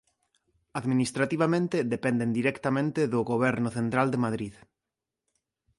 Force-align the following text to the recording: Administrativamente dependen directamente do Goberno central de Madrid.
Administrativamente 0.79 1.77
dependen 1.93 2.29
directamente 2.39 3.01
do 3.13 3.19
Goberno 3.31 3.69
central 3.77 4.07
de 4.11 4.21
Madrid. 4.25 4.53